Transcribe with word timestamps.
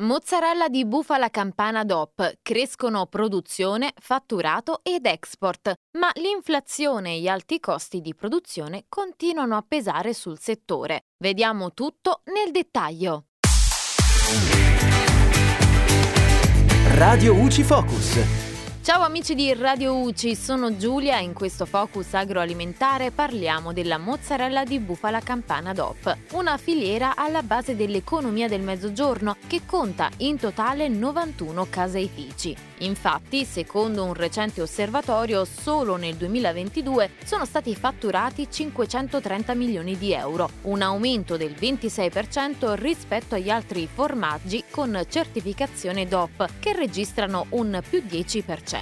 Mozzarella 0.00 0.68
di 0.68 0.84
bufala 0.84 1.28
campana 1.28 1.82
DOP 1.82 2.34
crescono 2.40 3.06
produzione, 3.06 3.92
fatturato 4.00 4.78
ed 4.84 5.06
export, 5.06 5.72
ma 5.98 6.08
l'inflazione 6.14 7.14
e 7.14 7.20
gli 7.20 7.26
alti 7.26 7.58
costi 7.58 8.00
di 8.00 8.14
produzione 8.14 8.84
continuano 8.88 9.56
a 9.56 9.64
pesare 9.66 10.14
sul 10.14 10.38
settore. 10.38 11.06
Vediamo 11.20 11.74
tutto 11.74 12.20
nel 12.26 12.52
dettaglio. 12.52 13.24
Radio 16.94 17.34
UCI 17.34 17.64
Focus. 17.64 18.57
Ciao 18.88 19.02
amici 19.02 19.34
di 19.34 19.52
Radio 19.52 19.98
UCI, 19.98 20.34
sono 20.34 20.74
Giulia 20.78 21.18
e 21.18 21.22
in 21.22 21.34
questo 21.34 21.66
focus 21.66 22.14
agroalimentare 22.14 23.10
parliamo 23.10 23.74
della 23.74 23.98
mozzarella 23.98 24.64
di 24.64 24.78
bufala 24.78 25.20
campana 25.20 25.74
DOP, 25.74 26.16
una 26.30 26.56
filiera 26.56 27.14
alla 27.14 27.42
base 27.42 27.76
dell'economia 27.76 28.48
del 28.48 28.62
mezzogiorno 28.62 29.36
che 29.46 29.60
conta 29.66 30.08
in 30.18 30.38
totale 30.38 30.88
91 30.88 31.66
caseifici. 31.68 32.56
Infatti, 32.78 33.44
secondo 33.44 34.04
un 34.04 34.14
recente 34.14 34.62
osservatorio, 34.62 35.44
solo 35.44 35.96
nel 35.96 36.14
2022 36.14 37.10
sono 37.24 37.44
stati 37.44 37.74
fatturati 37.74 38.48
530 38.50 39.52
milioni 39.52 39.98
di 39.98 40.14
euro, 40.14 40.48
un 40.62 40.80
aumento 40.80 41.36
del 41.36 41.52
26% 41.52 42.72
rispetto 42.76 43.34
agli 43.34 43.50
altri 43.50 43.86
formaggi 43.92 44.64
con 44.70 44.98
certificazione 45.06 46.06
DOP 46.06 46.48
che 46.58 46.72
registrano 46.72 47.44
un 47.50 47.82
più 47.86 48.02
10%. 48.08 48.77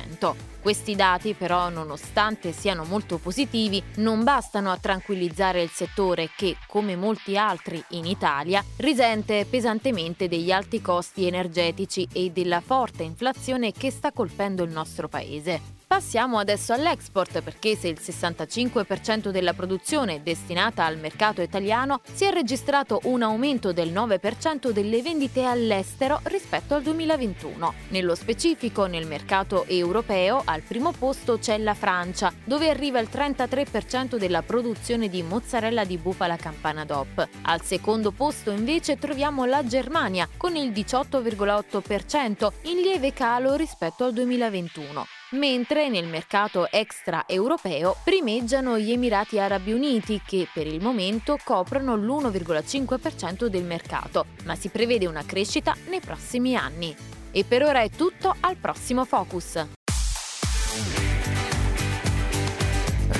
Questi 0.60 0.96
dati 0.96 1.34
però, 1.34 1.68
nonostante 1.68 2.50
siano 2.50 2.84
molto 2.84 3.18
positivi, 3.18 3.80
non 3.96 4.24
bastano 4.24 4.72
a 4.72 4.78
tranquillizzare 4.78 5.62
il 5.62 5.70
settore 5.70 6.30
che, 6.36 6.56
come 6.66 6.96
molti 6.96 7.38
altri 7.38 7.82
in 7.90 8.04
Italia, 8.04 8.64
risente 8.78 9.46
pesantemente 9.48 10.26
degli 10.26 10.50
alti 10.50 10.80
costi 10.80 11.26
energetici 11.26 12.08
e 12.12 12.30
della 12.30 12.60
forte 12.60 13.04
inflazione 13.04 13.70
che 13.70 13.90
sta 13.92 14.10
colpendo 14.10 14.64
il 14.64 14.72
nostro 14.72 15.08
paese. 15.08 15.75
Passiamo 15.88 16.38
adesso 16.38 16.72
all'export 16.72 17.42
perché 17.42 17.76
se 17.76 17.86
il 17.86 17.98
65% 18.02 19.30
della 19.30 19.54
produzione 19.54 20.16
è 20.16 20.20
destinata 20.20 20.84
al 20.84 20.98
mercato 20.98 21.42
italiano, 21.42 22.00
si 22.12 22.24
è 22.24 22.32
registrato 22.32 23.00
un 23.04 23.22
aumento 23.22 23.72
del 23.72 23.92
9% 23.92 24.70
delle 24.70 25.00
vendite 25.00 25.44
all'estero 25.44 26.20
rispetto 26.24 26.74
al 26.74 26.82
2021. 26.82 27.74
Nello 27.90 28.16
specifico 28.16 28.86
nel 28.86 29.06
mercato 29.06 29.64
europeo 29.66 30.42
al 30.44 30.62
primo 30.62 30.90
posto 30.90 31.38
c'è 31.38 31.56
la 31.56 31.74
Francia, 31.74 32.32
dove 32.42 32.68
arriva 32.68 32.98
il 32.98 33.08
33% 33.10 34.16
della 34.16 34.42
produzione 34.42 35.08
di 35.08 35.22
mozzarella 35.22 35.84
di 35.84 35.98
bufala 35.98 36.36
campana 36.36 36.84
DOP. 36.84 37.28
Al 37.42 37.62
secondo 37.62 38.10
posto 38.10 38.50
invece 38.50 38.98
troviamo 38.98 39.44
la 39.44 39.64
Germania 39.64 40.28
con 40.36 40.56
il 40.56 40.72
18,8%, 40.72 42.52
in 42.62 42.80
lieve 42.80 43.12
calo 43.12 43.54
rispetto 43.54 44.02
al 44.02 44.12
2021 44.12 45.15
mentre 45.30 45.88
nel 45.88 46.06
mercato 46.06 46.70
extraeuropeo 46.70 47.96
primeggiano 48.04 48.78
gli 48.78 48.92
Emirati 48.92 49.38
Arabi 49.38 49.72
Uniti 49.72 50.20
che 50.24 50.46
per 50.52 50.66
il 50.66 50.80
momento 50.80 51.38
coprono 51.42 51.96
l'1,5% 51.96 53.46
del 53.46 53.64
mercato, 53.64 54.26
ma 54.44 54.54
si 54.54 54.68
prevede 54.68 55.06
una 55.06 55.24
crescita 55.24 55.74
nei 55.88 56.00
prossimi 56.00 56.54
anni. 56.56 56.94
E 57.30 57.44
per 57.44 57.62
ora 57.62 57.80
è 57.80 57.90
tutto, 57.90 58.34
al 58.40 58.56
prossimo 58.56 59.04
Focus. 59.04 59.66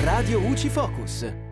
Radio 0.03 0.39
UCI 0.39 0.69
Focus. 0.69 1.46